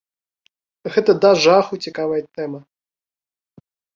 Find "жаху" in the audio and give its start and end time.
1.43-1.79